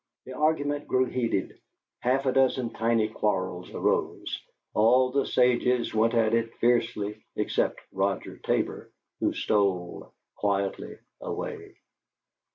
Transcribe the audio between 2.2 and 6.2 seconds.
a dozen tidy quarrels arose; all the sages went